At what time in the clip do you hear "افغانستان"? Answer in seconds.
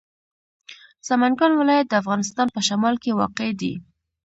2.01-2.47